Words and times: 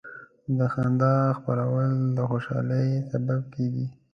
د 0.57 0.59
خندا 0.73 1.15
خپرول 1.37 1.89
د 2.17 2.19
خوشحالۍ 2.29 2.89
سبب 3.11 3.41
کېږي. 3.53 3.85